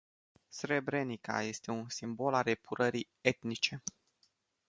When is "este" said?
1.43-1.69